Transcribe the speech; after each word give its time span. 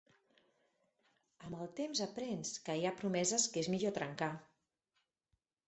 Amb 1.47 1.59
el 1.65 1.69
temps 1.81 2.01
aprens 2.07 2.55
que 2.69 2.79
hi 2.81 2.89
ha 2.89 2.95
promeses 3.03 3.47
que 3.53 3.65
és 3.65 3.71
millor 3.77 3.97
trencar. 4.01 4.33